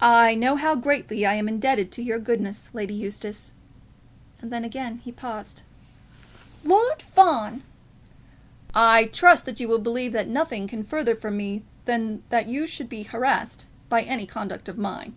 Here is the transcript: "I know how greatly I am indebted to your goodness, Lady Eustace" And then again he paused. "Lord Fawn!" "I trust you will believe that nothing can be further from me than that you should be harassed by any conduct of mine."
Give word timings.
"I 0.00 0.36
know 0.36 0.54
how 0.54 0.76
greatly 0.76 1.26
I 1.26 1.34
am 1.34 1.48
indebted 1.48 1.90
to 1.90 2.02
your 2.04 2.20
goodness, 2.20 2.70
Lady 2.74 2.94
Eustace" 2.94 3.50
And 4.40 4.52
then 4.52 4.62
again 4.62 4.98
he 4.98 5.10
paused. 5.10 5.62
"Lord 6.62 7.02
Fawn!" 7.02 7.64
"I 8.72 9.06
trust 9.06 9.48
you 9.58 9.66
will 9.66 9.80
believe 9.80 10.12
that 10.12 10.28
nothing 10.28 10.68
can 10.68 10.82
be 10.82 10.88
further 10.88 11.16
from 11.16 11.36
me 11.36 11.64
than 11.86 12.22
that 12.28 12.46
you 12.46 12.68
should 12.68 12.88
be 12.88 13.02
harassed 13.02 13.66
by 13.88 14.02
any 14.02 14.26
conduct 14.26 14.68
of 14.68 14.78
mine." 14.78 15.16